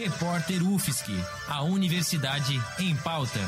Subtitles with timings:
[0.00, 1.10] Repórter UFSC,
[1.48, 3.40] a Universidade em Pauta.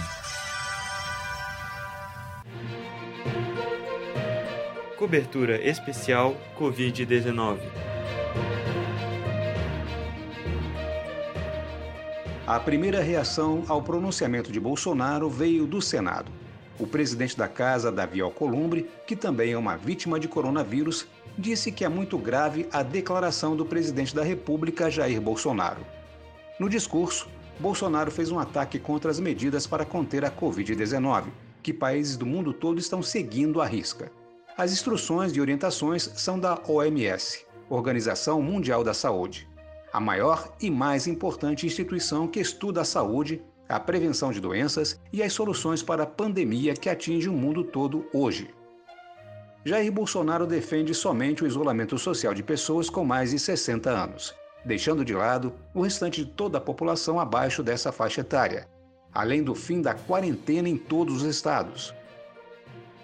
[4.98, 7.60] Cobertura especial Covid-19.
[12.44, 16.32] A primeira reação ao pronunciamento de Bolsonaro veio do Senado.
[16.80, 21.06] O presidente da casa, Davi Alcolumbre, que também é uma vítima de coronavírus,
[21.38, 25.99] disse que é muito grave a declaração do presidente da República, Jair Bolsonaro.
[26.60, 27.26] No discurso,
[27.58, 31.28] Bolsonaro fez um ataque contra as medidas para conter a Covid-19,
[31.62, 34.12] que países do mundo todo estão seguindo à risca.
[34.58, 39.48] As instruções e orientações são da OMS, Organização Mundial da Saúde,
[39.90, 45.22] a maior e mais importante instituição que estuda a saúde, a prevenção de doenças e
[45.22, 48.50] as soluções para a pandemia que atinge o mundo todo hoje.
[49.64, 55.04] Jair Bolsonaro defende somente o isolamento social de pessoas com mais de 60 anos deixando
[55.04, 58.68] de lado o restante de toda a população abaixo dessa faixa etária,
[59.12, 61.94] além do fim da quarentena em todos os estados.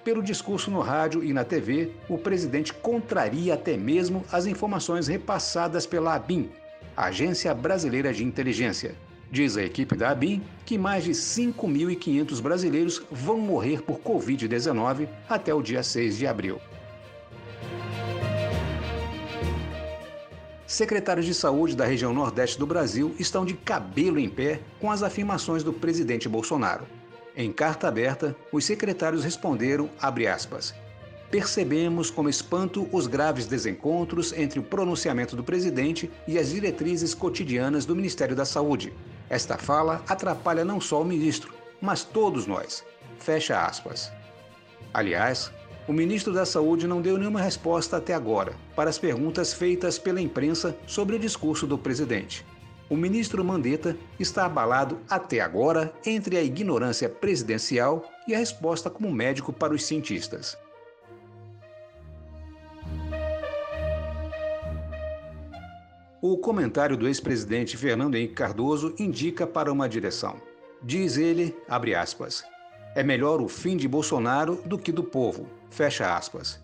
[0.04, 5.84] Pelo discurso no rádio e na TV, o presidente contraria até mesmo as informações repassadas
[5.84, 6.48] pela ABIN,
[6.96, 8.94] Agência Brasileira de Inteligência.
[9.30, 15.52] Diz a equipe da ABIN que mais de 5.500 brasileiros vão morrer por Covid-19 até
[15.52, 16.60] o dia 6 de abril.
[20.66, 25.00] Secretários de saúde da região Nordeste do Brasil estão de cabelo em pé com as
[25.00, 26.84] afirmações do presidente Bolsonaro.
[27.36, 30.74] Em carta aberta, os secretários responderam, aspas,
[31.30, 37.84] Percebemos com espanto os graves desencontros entre o pronunciamento do presidente e as diretrizes cotidianas
[37.84, 38.92] do Ministério da Saúde.
[39.30, 42.84] Esta fala atrapalha não só o ministro, mas todos nós.
[43.20, 44.10] Fecha aspas.
[44.92, 45.52] Aliás,
[45.88, 50.20] o ministro da Saúde não deu nenhuma resposta até agora para as perguntas feitas pela
[50.20, 52.44] imprensa sobre o discurso do presidente.
[52.88, 59.12] O ministro Mandetta está abalado até agora entre a ignorância presidencial e a resposta como
[59.12, 60.56] médico para os cientistas.
[66.20, 70.40] O comentário do ex-presidente Fernando Henrique Cardoso indica para uma direção.
[70.82, 72.44] Diz ele, abre aspas,
[72.96, 75.46] é melhor o fim de Bolsonaro do que do povo.
[75.68, 76.58] Fecha aspas.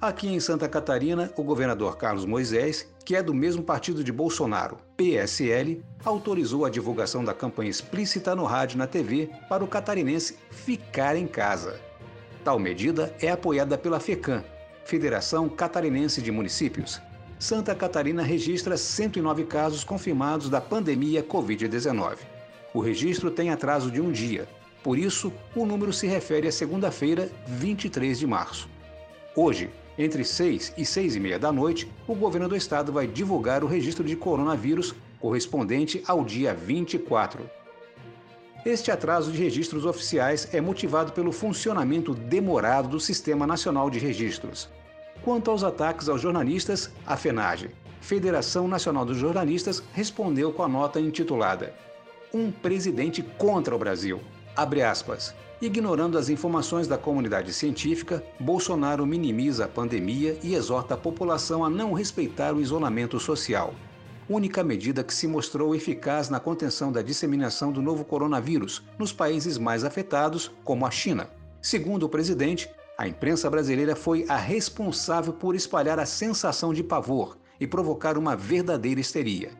[0.00, 4.76] Aqui em Santa Catarina, o governador Carlos Moisés, que é do mesmo partido de Bolsonaro,
[4.96, 10.36] PSL, autorizou a divulgação da campanha explícita no rádio e na TV para o catarinense
[10.50, 11.80] ficar em casa.
[12.42, 14.42] Tal medida é apoiada pela FECAM,
[14.84, 17.00] Federação Catarinense de Municípios.
[17.38, 22.16] Santa Catarina registra 109 casos confirmados da pandemia Covid-19.
[22.74, 24.48] O registro tem atraso de um dia,
[24.86, 28.68] por isso, o número se refere à segunda-feira, 23 de março.
[29.34, 33.64] Hoje, entre 6 e 6 e meia da noite, o governo do estado vai divulgar
[33.64, 37.50] o registro de coronavírus correspondente ao dia 24.
[38.64, 44.68] Este atraso de registros oficiais é motivado pelo funcionamento demorado do Sistema Nacional de Registros.
[45.24, 51.00] Quanto aos ataques aos jornalistas, a FENAGE, Federação Nacional dos Jornalistas, respondeu com a nota
[51.00, 51.74] intitulada
[52.32, 54.20] Um presidente contra o Brasil
[54.56, 55.34] Abre aspas.
[55.60, 61.68] Ignorando as informações da comunidade científica, Bolsonaro minimiza a pandemia e exorta a população a
[61.68, 63.74] não respeitar o isolamento social.
[64.26, 69.58] Única medida que se mostrou eficaz na contenção da disseminação do novo coronavírus nos países
[69.58, 71.28] mais afetados, como a China.
[71.60, 77.36] Segundo o presidente, a imprensa brasileira foi a responsável por espalhar a sensação de pavor
[77.60, 79.50] e provocar uma verdadeira histeria.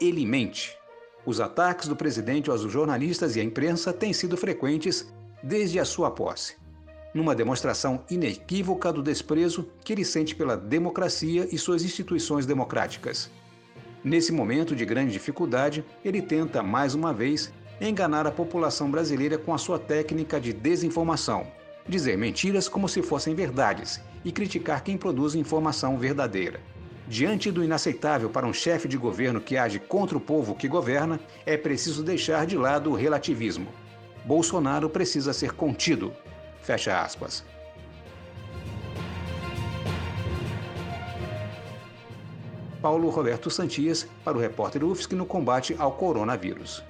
[0.00, 0.76] Ele mente.
[1.26, 6.08] Os ataques do presidente aos jornalistas e à imprensa têm sido frequentes desde a sua
[6.08, 6.54] posse,
[7.12, 13.28] numa demonstração inequívoca do desprezo que ele sente pela democracia e suas instituições democráticas.
[14.04, 19.52] Nesse momento de grande dificuldade, ele tenta, mais uma vez, enganar a população brasileira com
[19.52, 21.44] a sua técnica de desinformação,
[21.88, 26.60] dizer mentiras como se fossem verdades e criticar quem produz informação verdadeira.
[27.08, 31.20] Diante do inaceitável para um chefe de governo que age contra o povo que governa,
[31.44, 33.68] é preciso deixar de lado o relativismo.
[34.24, 36.12] Bolsonaro precisa ser contido.
[36.62, 37.44] Fecha aspas.
[42.82, 46.82] Paulo Roberto Santias para o repórter UFSC no combate ao coronavírus.